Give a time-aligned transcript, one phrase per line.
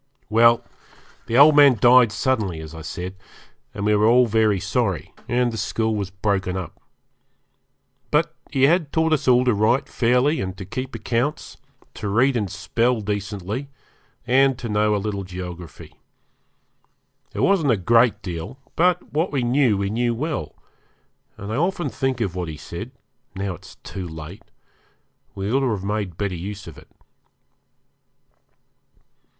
[0.31, 0.63] Well,
[1.27, 3.13] the old man died suddenly, as I said,
[3.71, 6.81] and we were all very sorry, and the school was broken up.
[8.09, 11.57] But he had taught us all to write fairly and to keep accounts,
[11.93, 13.69] to read and spell decently,
[14.25, 15.93] and to know a little geography.
[17.35, 20.55] It wasn't a great deal, but what we knew we knew well,
[21.37, 22.89] and I often think of what he said,
[23.35, 24.41] now it's too late,
[25.35, 26.87] we ought to have made better use of it.